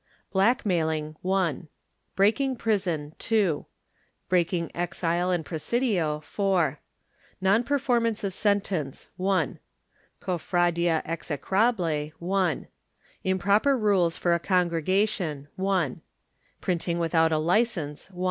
[0.31, 1.15] Blackmailing
[2.15, 3.67] Breaking prison Do
[4.31, 6.23] exile and presidio
[7.39, 9.11] Non performance of sentence
[10.19, 12.65] Cofradia execrable
[13.23, 15.47] Improper rules for a Congregation
[16.61, 18.09] Printing without licence.